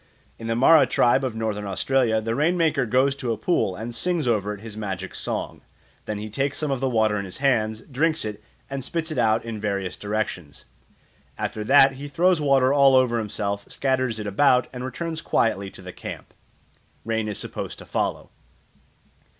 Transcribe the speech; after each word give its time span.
In 0.39 0.47
the 0.47 0.55
Mara 0.55 0.87
tribe 0.87 1.23
of 1.23 1.35
Northern 1.35 1.67
Australia 1.67 2.19
the 2.19 2.33
rain 2.33 2.57
maker 2.57 2.87
goes 2.87 3.15
to 3.17 3.31
a 3.31 3.37
pool 3.37 3.75
and 3.75 3.93
sings 3.93 4.27
over 4.27 4.51
it 4.51 4.61
his 4.61 4.75
magic 4.75 5.13
song. 5.13 5.61
Then 6.05 6.17
he 6.17 6.27
takes 6.27 6.57
some 6.57 6.71
of 6.71 6.79
the 6.79 6.89
water 6.89 7.17
in 7.17 7.25
his 7.25 7.37
hands, 7.37 7.81
drinks 7.81 8.25
it, 8.25 8.43
and 8.67 8.83
spits 8.83 9.11
it 9.11 9.19
out 9.19 9.45
in 9.45 9.61
various 9.61 9.95
directions. 9.95 10.65
After 11.37 11.63
that 11.65 11.91
he 11.97 12.07
throws 12.07 12.41
water 12.41 12.73
all 12.73 12.95
over 12.95 13.19
himself, 13.19 13.69
scatters 13.69 14.19
it 14.19 14.25
about, 14.25 14.65
and 14.73 14.83
returns 14.83 15.21
quietly 15.21 15.69
to 15.69 15.83
the 15.83 15.93
camp. 15.93 16.33
Rain 17.05 17.27
is 17.27 17.37
supposed 17.37 17.77
to 17.77 17.85
follow. 17.85 18.31